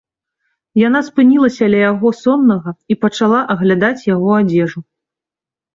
Яна 0.87 1.01
спынілася 1.09 1.69
ля 1.73 1.79
яго, 1.91 2.07
соннага, 2.23 2.75
і 2.95 3.01
пачала 3.07 3.39
аглядаць 3.57 3.95
яго 4.15 4.29
адзежу. 4.41 4.79